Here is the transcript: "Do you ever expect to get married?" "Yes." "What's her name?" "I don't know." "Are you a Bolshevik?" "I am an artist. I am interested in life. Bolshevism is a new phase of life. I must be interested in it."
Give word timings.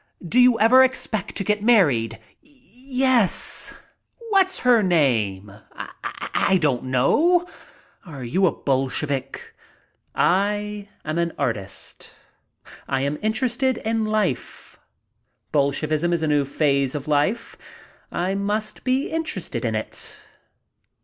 "Do 0.27 0.39
you 0.39 0.59
ever 0.59 0.83
expect 0.83 1.35
to 1.35 1.43
get 1.43 1.61
married?" 1.61 2.19
"Yes." 2.41 3.75
"What's 4.31 4.61
her 4.61 4.81
name?" 4.81 5.51
"I 6.33 6.57
don't 6.59 6.85
know." 6.85 7.47
"Are 8.03 8.23
you 8.23 8.47
a 8.47 8.51
Bolshevik?" 8.51 9.53
"I 10.15 10.87
am 11.05 11.19
an 11.19 11.33
artist. 11.37 12.15
I 12.87 13.01
am 13.01 13.19
interested 13.21 13.77
in 13.77 14.03
life. 14.07 14.79
Bolshevism 15.51 16.13
is 16.13 16.23
a 16.23 16.27
new 16.27 16.45
phase 16.45 16.95
of 16.95 17.07
life. 17.07 17.55
I 18.11 18.33
must 18.33 18.83
be 18.83 19.11
interested 19.11 19.63
in 19.63 19.75
it." 19.75 20.15